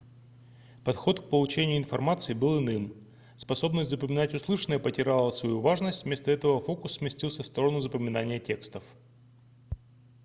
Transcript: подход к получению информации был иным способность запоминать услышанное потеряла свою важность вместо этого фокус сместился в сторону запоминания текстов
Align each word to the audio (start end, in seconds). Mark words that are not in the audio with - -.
подход 0.83 1.19
к 1.19 1.29
получению 1.29 1.77
информации 1.77 2.33
был 2.33 2.57
иным 2.59 2.91
способность 3.37 3.91
запоминать 3.91 4.33
услышанное 4.33 4.79
потеряла 4.79 5.29
свою 5.29 5.59
важность 5.59 6.05
вместо 6.05 6.31
этого 6.31 6.59
фокус 6.59 6.93
сместился 6.93 7.43
в 7.43 7.45
сторону 7.45 7.81
запоминания 7.81 8.39
текстов 8.39 8.83